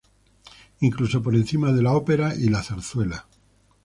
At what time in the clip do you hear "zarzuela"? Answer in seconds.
2.63-3.27